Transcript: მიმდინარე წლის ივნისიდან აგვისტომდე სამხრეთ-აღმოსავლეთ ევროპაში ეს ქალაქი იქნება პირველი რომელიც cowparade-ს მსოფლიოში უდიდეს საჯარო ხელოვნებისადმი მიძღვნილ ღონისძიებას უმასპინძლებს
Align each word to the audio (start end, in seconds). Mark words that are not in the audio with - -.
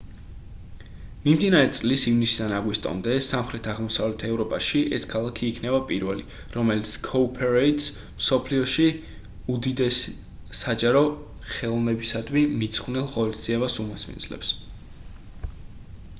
მიმდინარე 1.23 1.73
წლის 1.79 2.03
ივნისიდან 2.11 2.53
აგვისტომდე 2.59 3.11
სამხრეთ-აღმოსავლეთ 3.25 4.23
ევროპაში 4.29 4.79
ეს 4.97 5.03
ქალაქი 5.11 5.45
იქნება 5.55 5.81
პირველი 5.91 6.25
რომელიც 6.55 6.93
cowparade-ს 7.09 7.89
მსოფლიოში 8.21 8.87
უდიდეს 9.57 9.99
საჯარო 10.61 11.03
ხელოვნებისადმი 11.51 12.45
მიძღვნილ 12.63 13.05
ღონისძიებას 13.17 13.77
უმასპინძლებს 13.85 14.51